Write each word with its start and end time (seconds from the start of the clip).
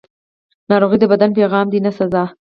ناروغي 0.69 0.97
د 0.99 1.03
بدن 1.11 1.29
پیغام 1.37 1.65
دی، 1.71 1.79
نه 1.85 1.91
سزا. 1.97 2.23